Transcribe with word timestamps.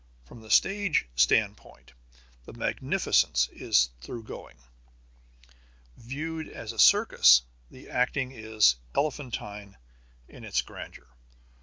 From 0.25 0.41
the 0.41 0.49
stage 0.49 1.05
standpoint, 1.15 1.93
the 2.45 2.53
magnificence 2.53 3.47
is 3.51 3.91
thoroughgoing. 4.01 4.57
Viewed 5.95 6.49
as 6.49 6.71
a 6.71 6.79
circus, 6.79 7.43
the 7.69 7.87
acting 7.87 8.31
is 8.31 8.77
elephantine 8.95 9.77
in 10.27 10.43
its 10.43 10.63
grandeur. 10.63 11.05